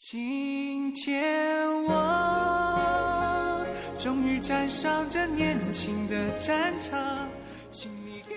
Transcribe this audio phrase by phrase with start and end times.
[0.00, 3.66] 今天我
[3.98, 7.28] 终于站上这年轻的战场，
[7.72, 8.36] 请你给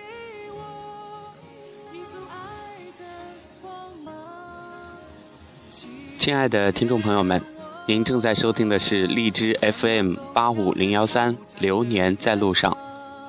[0.56, 1.32] 我
[1.94, 3.06] 你所爱的
[3.62, 4.12] 光芒。
[6.18, 7.40] 亲爱的听众朋友们，
[7.86, 12.74] 您正在收听的是荔枝 FM 八五零幺三《流年在路上》，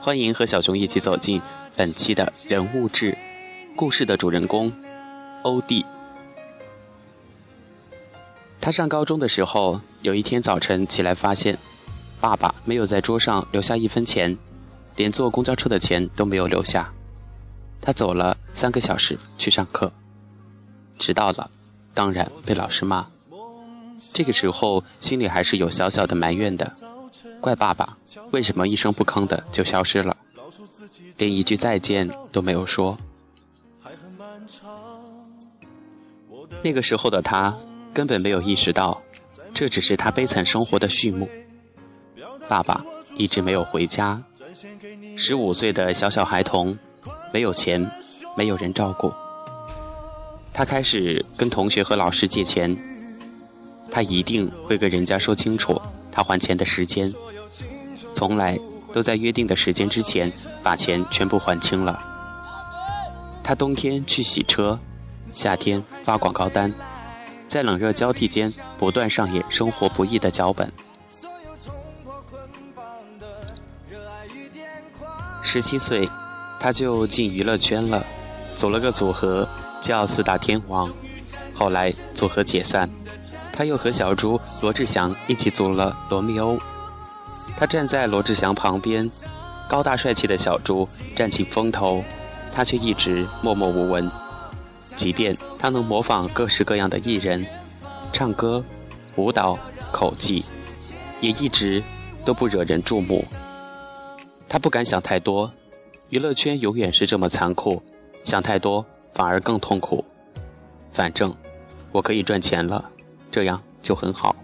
[0.03, 1.43] 欢迎和小熊一起走进
[1.77, 3.15] 本期的人物志，
[3.77, 4.73] 故事的主人公
[5.43, 5.85] 欧弟。
[8.63, 11.59] 他上高中的时候，有一天早晨起来，发现
[12.21, 14.39] 爸爸没有在桌上留下一分钱，
[14.95, 16.93] 连坐公交车的钱都没有留下。
[17.81, 19.93] 他走了三个小时去上课，
[20.97, 21.51] 迟到了，
[21.93, 23.05] 当然被老师骂。
[24.13, 26.73] 这个时候心里还是有小小的埋怨的，
[27.41, 27.99] 怪爸爸
[28.31, 30.17] 为什么一声不吭的就消失了，
[31.17, 32.97] 连一句再见都没有说。
[36.63, 37.53] 那个时候的他。
[37.93, 39.01] 根本没有意识到，
[39.53, 41.29] 这只是他悲惨生活的序幕。
[42.49, 42.85] 爸爸
[43.17, 44.23] 一直没有回家，
[45.17, 46.77] 十五岁的小小孩童，
[47.33, 47.91] 没有钱，
[48.37, 49.13] 没有人照顾。
[50.53, 52.77] 他开始跟同学和老师借钱，
[53.91, 57.13] 他一定会跟人家说清楚他还钱的时间，
[58.15, 58.59] 从来
[58.93, 60.31] 都在约定的时间之前
[60.63, 61.99] 把钱全部还清了。
[63.43, 64.79] 他冬天去洗车，
[65.29, 66.73] 夏天发广告单。
[67.53, 70.73] 在冷热交替间，不断上演生活不易的脚本。
[75.43, 76.09] 十七岁，
[76.59, 78.07] 他就进娱乐圈了，
[78.57, 79.47] 组了个组合
[79.83, 80.91] 叫四大天王。
[81.53, 82.89] 后来组合解散，
[83.53, 86.59] 他又和小猪罗志祥一起组了罗密欧。
[87.55, 89.11] 他站在罗志祥旁边，
[89.69, 92.03] 高大帅气的小猪占尽风头，
[92.51, 94.11] 他却一直默默无闻。
[94.97, 97.47] 即便他能模仿各式各样的艺人，
[98.13, 98.65] 唱歌、
[99.17, 99.59] 舞蹈、
[99.91, 100.45] 口技，
[101.21, 101.83] 也一直
[102.25, 103.25] 都不惹人注目。
[104.49, 105.51] 他不敢想太多，
[106.11, 107.83] 娱乐圈永远是这么残酷，
[108.25, 108.85] 想太多
[109.15, 110.05] 反而更痛苦。
[110.93, 111.35] 反正
[111.91, 112.85] 我可以赚钱了，
[113.31, 114.37] 这样就很好。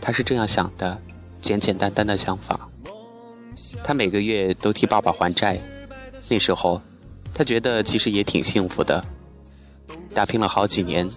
[0.00, 0.96] 他是这样想的，
[1.40, 2.68] 简简单单的想法。
[3.82, 5.60] 他每个月都替爸爸还债，
[6.28, 6.80] 那时候
[7.34, 9.04] 他觉得其实也挺幸福的。
[10.14, 11.08] 打拼了好几年，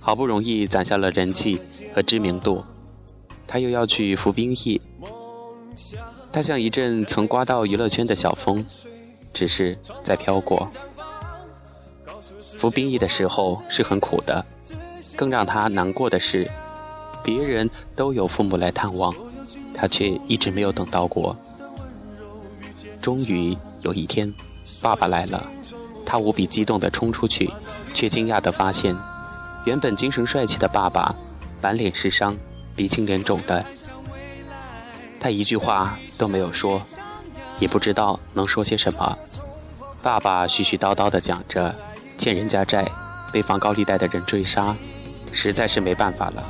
[0.00, 1.60] 好不容易攒下了人气
[1.94, 2.64] 和知名度，
[3.46, 4.80] 他又要去服兵役。
[6.32, 8.64] 他像一阵曾刮到娱乐圈的小风，
[9.32, 10.68] 只是在飘过。
[12.40, 14.44] 服兵役的时候是很苦的，
[15.16, 16.50] 更让他难过的是，
[17.22, 19.12] 别人都有父母来探望，
[19.74, 21.36] 他却一直没有等到过。
[23.00, 24.32] 终于有一天，
[24.80, 25.50] 爸爸来了，
[26.06, 27.52] 他无比激动地冲出去。
[27.92, 28.96] 却惊讶地发现，
[29.64, 31.14] 原本精神帅气的爸爸，
[31.60, 32.36] 满脸是伤，
[32.74, 33.64] 鼻青脸肿的。
[35.20, 36.82] 他一句话都没有说，
[37.58, 39.16] 也不知道能说些什么。
[40.02, 41.74] 爸爸絮絮叨叨地讲着，
[42.18, 42.90] 欠人家债，
[43.32, 44.74] 被放高利贷的人追杀，
[45.30, 46.42] 实在是没办法了。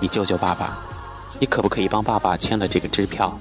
[0.00, 0.78] 你救救爸爸！
[1.38, 3.38] 你可不可以帮爸爸签了这个支票？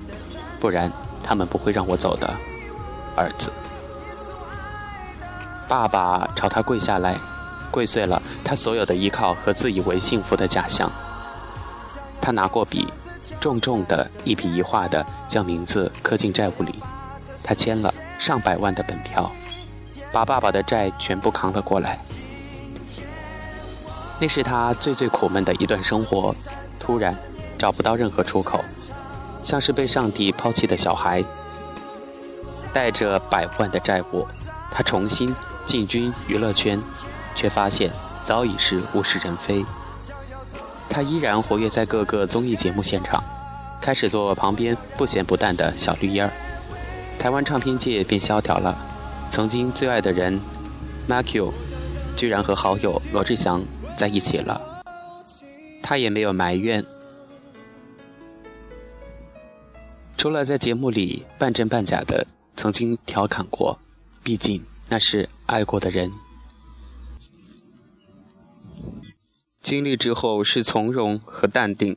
[0.60, 0.92] 不然
[1.24, 2.30] 他们不会让我走的，
[3.16, 3.50] 儿子。
[5.70, 7.16] 爸爸朝他跪下来，
[7.72, 10.92] 跪碎了他所有的依靠和自以为幸福的假象。
[12.20, 12.88] 他拿过笔，
[13.40, 16.74] 重重的一笔一画的将名字刻进债务里。
[17.44, 19.32] 他签了上百万的本票，
[20.12, 22.00] 把爸爸的债全部扛了过来。
[24.20, 26.36] 那是他最最苦闷的一段生活，
[26.80, 27.16] 突然
[27.60, 28.60] 找不到任何出口，
[29.44, 31.24] 像是被上帝抛弃的小孩，
[32.74, 34.28] 带着百万的债务，
[34.72, 35.34] 他重新。
[35.70, 36.82] 进军娱乐圈，
[37.36, 37.92] 却发现
[38.24, 39.64] 早已是物是人非。
[40.90, 43.24] 他依然活跃在各个综艺节目现场，
[43.80, 46.32] 开始做旁边不咸不淡的小绿叶儿。
[47.20, 48.76] 台湾唱片界变萧条了，
[49.30, 50.42] 曾经最爱的人
[51.08, 51.54] m a c u
[52.18, 53.64] 居然和好友罗志祥
[53.96, 54.60] 在一起了。
[55.84, 56.84] 他也没有埋怨，
[60.18, 63.78] 除了在节目里半真半假的曾经调侃过，
[64.24, 64.66] 毕竟。
[64.90, 66.12] 那是爱过的人，
[69.62, 71.96] 经历之后是从容和淡定。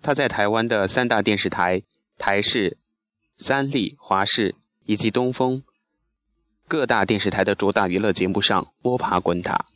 [0.00, 1.82] 他在台湾的三大电视台
[2.16, 2.78] 台视、
[3.36, 4.54] 三立、华视
[4.86, 5.62] 以及东风
[6.66, 9.66] 各大电视台的主打娱乐节目上摸爬滚打。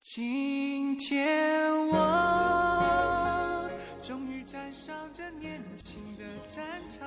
[0.00, 3.70] 今天我
[4.02, 7.06] 终于站上这年轻的战场，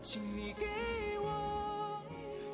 [0.00, 0.64] 请你给
[1.22, 2.00] 我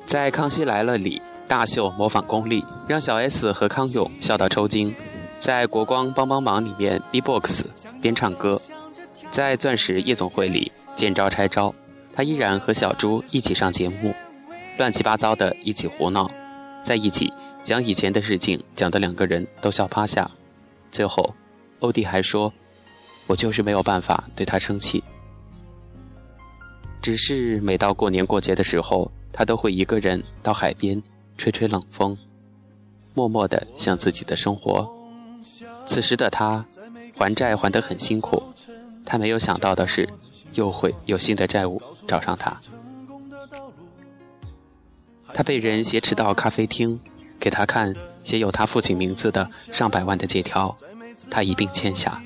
[0.05, 1.21] 在《康熙来了》里。
[1.47, 4.93] 大秀模仿功力，让小 S 和康永笑到抽筋。
[5.39, 7.65] 在国光帮帮忙里面 B-box
[8.01, 8.61] 边唱歌，
[9.29, 11.75] 在钻石夜总会里见招拆招，
[12.13, 14.15] 他依然和小猪一起上节目，
[14.77, 16.31] 乱七八糟的一起胡闹，
[16.81, 17.31] 在一起
[17.61, 20.31] 将以前的事情讲的两个人都笑趴下。
[20.91, 21.35] 最后，
[21.79, 22.53] 欧弟还说
[23.27, 25.03] ：“我就是没有办法对他生气，
[27.01, 31.03] 只是每到过年过节的时候，他都会一个人到海边
[31.37, 32.17] 吹吹冷风，
[33.13, 34.89] 默默地想自己的生活。”
[35.85, 36.65] 此时的他，
[37.15, 38.41] 还债还得很辛苦。
[39.05, 40.07] 他没有想到的是，
[40.53, 42.57] 又会有新的债务找上他。
[45.33, 46.99] 他被人挟持到咖啡厅，
[47.39, 47.93] 给他看
[48.23, 50.75] 写有他父亲名字的上百万的借条，
[51.29, 52.21] 他一并签下。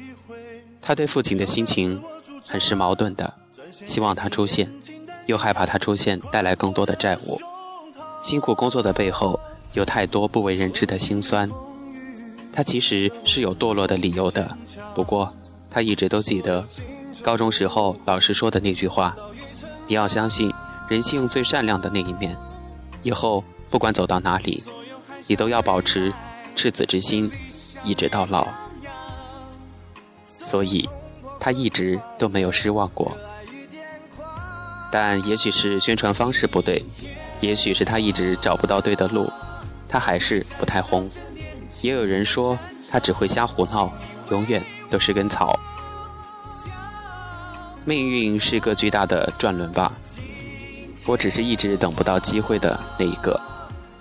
[0.82, 2.02] 他对父亲的心情
[2.46, 3.34] 很是矛盾的，
[3.72, 4.72] 希望他出现，
[5.26, 7.42] 又害怕他出现带来更多的债务。
[8.28, 9.40] 辛苦工作的背后，
[9.72, 11.50] 有太多不为人知的辛酸。
[12.52, 14.58] 他其实是有堕落的理由的，
[14.94, 15.34] 不过
[15.70, 16.68] 他一直都记得
[17.24, 19.16] 高中时候老师说的那句话
[19.88, 20.54] ：“你要相信
[20.90, 22.36] 人性最善良的那一面，
[23.02, 24.62] 以后不管走到哪里，
[25.28, 26.14] 你都要保持
[26.54, 27.32] 赤子之心，
[27.82, 28.46] 一直到老。”
[30.28, 30.90] 所以，
[31.40, 33.16] 他一直都没有失望过。
[34.92, 36.84] 但也许是宣传方式不对，
[37.40, 39.32] 也许是他一直找不到对的路，
[39.88, 41.10] 他还是不太红。
[41.82, 42.58] 也有人说
[42.90, 43.92] 他只会瞎胡闹，
[44.32, 45.58] 永远都是根草。
[47.86, 49.92] 命运是个巨大的转轮吧，
[51.06, 53.40] 我只是一直等不到机会的那一个。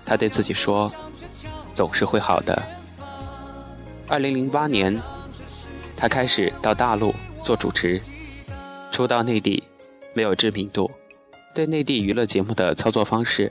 [0.04, 0.90] 他对自己说，
[1.74, 2.62] 总是会好的。
[4.08, 5.00] 二零零八年，
[5.96, 8.00] 他开始到大陆做主持，
[8.90, 9.62] 初到内地，
[10.14, 10.90] 没有知名度，
[11.56, 13.50] 对内地娱乐节目的操作方式，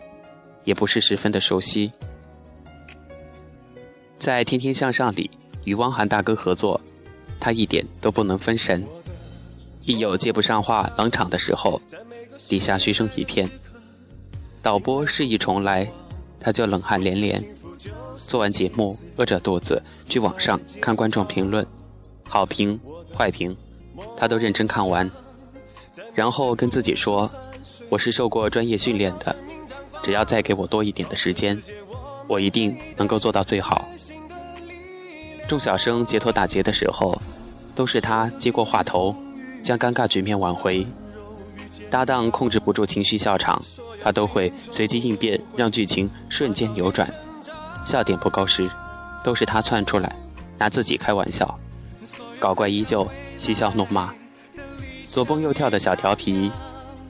[0.64, 1.92] 也不是十分的熟悉。
[4.20, 5.28] 在《天天向上》里
[5.64, 6.80] 与汪涵大哥合作，
[7.40, 8.88] 他一点都不能分神。
[9.86, 11.82] 一有接不上话、冷场的时候，
[12.48, 13.50] 底下嘘声一片。
[14.62, 15.92] 导播示意重来，
[16.40, 17.44] 他就冷汗连连。
[18.18, 21.66] 做完节目，饿着肚子去网上看观众评论，
[22.24, 22.80] 好评、
[23.12, 23.58] 坏评，
[24.16, 25.10] 他都认真看完，
[26.14, 27.30] 然后跟自己说
[27.90, 29.36] ：“我是受过专业训练的，
[30.02, 31.62] 只要再给我多一点的时间，
[32.28, 33.88] 我一定能够做到最好。”
[35.48, 37.22] 众小生街头打劫的时候，
[37.76, 39.16] 都是他接过话头，
[39.62, 40.86] 将尴尬局面挽回。
[41.90, 43.62] 搭档控制不住情绪笑场，
[44.02, 47.08] 他都会随机应变，让剧情瞬间扭转。
[47.86, 48.68] 笑点不够时，
[49.24, 50.16] 都是他窜出来，
[50.58, 51.60] 拿自己开玩笑。
[52.40, 53.08] 搞怪依旧，
[53.38, 54.12] 嬉笑怒骂，
[55.16, 56.52] 左蹦右跳的小调皮，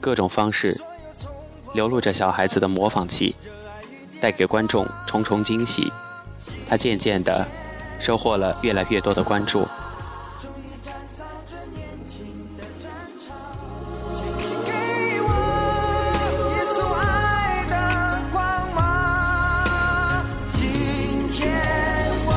[0.00, 0.80] 各种方式
[1.74, 3.34] 流露着小孩子的模仿气，
[4.20, 5.92] 带给观众重重惊喜。
[6.68, 7.44] 他渐渐的。
[7.98, 9.66] 收获了越来越多的关注。
[20.52, 21.50] 今天
[22.26, 22.32] 我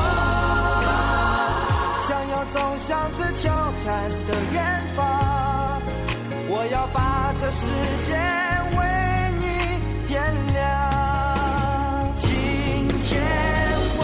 [2.08, 3.52] 将要走向这挑
[3.84, 4.34] 战的
[7.50, 7.66] 世
[8.06, 8.14] 界
[8.78, 8.84] 为
[9.36, 9.42] 你
[10.06, 12.14] 点亮。
[12.16, 12.30] 今
[13.02, 13.20] 天
[13.98, 14.02] 我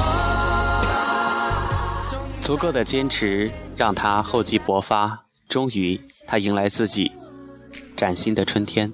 [2.41, 7.13] 足够的坚持让他厚积薄发，终于他迎来自己
[7.95, 8.93] 崭新的春天。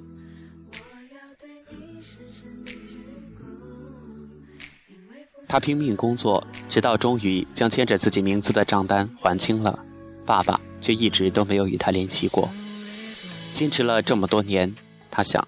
[5.49, 9.79] 他拼命工作，直到终于将签着自己名字的账单还清了，
[10.26, 12.50] 爸爸却一直都没有与他联系过。
[13.52, 14.75] 坚持了这么多年，
[15.11, 15.47] 他想，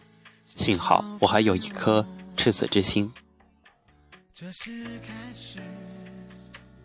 [0.54, 2.06] 幸好我还有一颗
[2.36, 3.10] 赤子之心。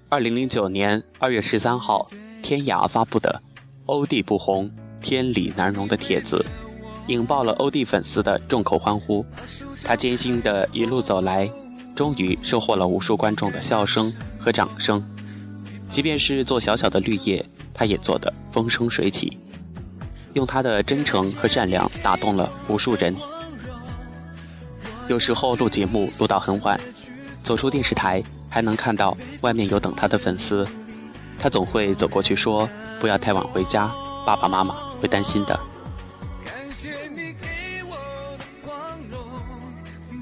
[0.08, 2.10] 二零零九年二月十三号，
[2.42, 3.42] 天涯发布的
[3.86, 4.72] “欧弟不红，
[5.02, 6.44] 天理难容”的帖子，
[7.08, 9.26] 引爆了欧弟粉丝的众口欢呼。
[9.84, 11.52] 他艰辛的一路走来，
[11.96, 15.06] 终于收获了无数观众的笑声和掌声。
[15.90, 19.38] 即便是做小小的绿叶，他也做得风生水起，
[20.34, 23.16] 用他的真诚和善良打动了无数人。
[25.08, 26.80] 有时候录节目录到很晚，
[27.44, 28.24] 走出电视台。
[28.52, 30.68] 还能看到外面有等他的粉丝，
[31.38, 32.68] 他总会走过去说
[33.00, 33.92] ：“不要太晚回家，
[34.26, 35.60] 爸爸妈妈会担心的。”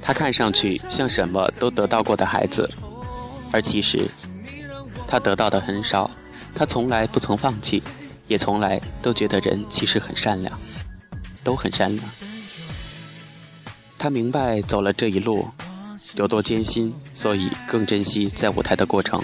[0.02, 2.70] 他看上去像什么都得到过的孩子，
[3.54, 4.12] 而其实
[5.08, 6.12] 他得到的很少。
[6.54, 7.82] 他从来不曾放弃，
[8.28, 10.60] 也从来都觉得人其实很善良，
[11.44, 12.10] 都很善良。
[13.98, 15.48] 他明白走了这一路。
[16.16, 19.24] 有多艰辛，所以更珍惜在舞台的过程。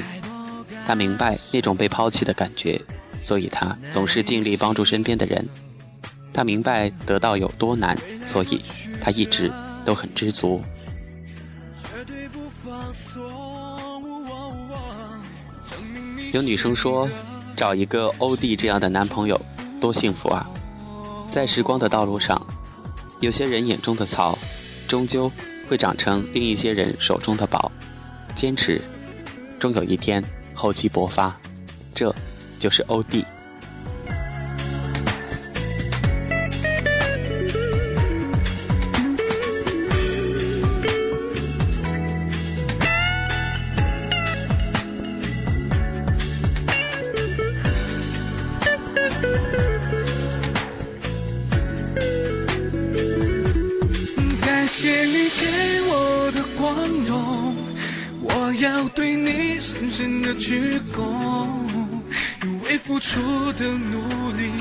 [0.85, 2.79] 他明白那种被抛弃的感觉，
[3.19, 5.47] 所以他总是尽力帮助身边的人。
[6.31, 8.61] 他明白得到有多难，所以
[9.01, 9.51] 他一直
[9.83, 10.61] 都很知足。
[16.31, 17.09] 有女生说，
[17.55, 19.39] 找一个欧弟这样的男朋友
[19.79, 20.47] 多幸福啊！
[21.29, 22.41] 在时光的道路上，
[23.19, 24.37] 有些人眼中的草，
[24.87, 25.31] 终究
[25.69, 27.71] 会长成另一些人手中的宝。
[28.35, 28.81] 坚持，
[29.59, 31.35] 终有一天厚积薄发，
[31.93, 32.13] 这
[32.59, 33.23] 就是欧弟。
[54.83, 56.75] 谢你给我的光
[57.07, 57.55] 荣
[58.21, 61.47] 我要对你深深的鞠躬
[62.43, 63.21] 因为付出
[63.53, 64.01] 的努
[64.33, 64.51] 力